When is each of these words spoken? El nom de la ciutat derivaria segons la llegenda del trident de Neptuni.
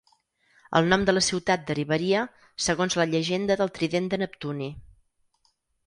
El 0.79 0.87
nom 0.93 1.03
de 1.09 1.13
la 1.15 1.23
ciutat 1.25 1.67
derivaria 1.67 2.25
segons 2.71 2.99
la 3.03 3.09
llegenda 3.13 3.61
del 3.63 3.75
trident 3.79 4.13
de 4.15 4.25
Neptuni. 4.27 4.77